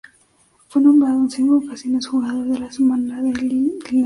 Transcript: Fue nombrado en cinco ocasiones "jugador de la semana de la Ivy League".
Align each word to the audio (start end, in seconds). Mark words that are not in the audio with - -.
Fue 0.67 0.81
nombrado 0.81 1.19
en 1.19 1.29
cinco 1.29 1.57
ocasiones 1.57 2.07
"jugador 2.07 2.47
de 2.47 2.57
la 2.57 2.71
semana 2.71 3.21
de 3.21 3.33
la 3.33 3.39
Ivy 3.39 3.49
League". 3.83 3.99